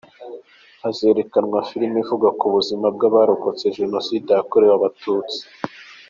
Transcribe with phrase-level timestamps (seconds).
[0.83, 5.39] Hazerekanwa filime ivuga ku buzima bw’abarokotse Jenoside yakorewe Abatutsi.